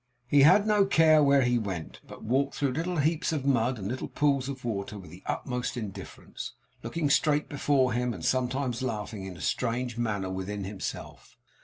He 0.27 0.41
had 0.41 0.65
no 0.65 0.83
care 0.87 1.21
where 1.21 1.43
he 1.43 1.59
went, 1.59 2.01
but 2.07 2.23
walked 2.23 2.55
through 2.55 2.71
little 2.71 2.97
heaps 2.97 3.31
of 3.31 3.45
mud 3.45 3.77
and 3.77 3.87
little 3.87 4.07
pools 4.07 4.49
of 4.49 4.65
water 4.65 4.97
with 4.97 5.11
the 5.11 5.21
utmost 5.27 5.77
indifference; 5.77 6.53
looking 6.81 7.07
straight 7.11 7.47
before 7.47 7.93
him, 7.93 8.11
and 8.11 8.25
sometimes 8.25 8.81
laughing 8.81 9.25
in 9.27 9.37
a 9.37 9.41
strange 9.41 9.99
manner 9.99 10.31
within 10.31 10.63
himself. 10.63 11.37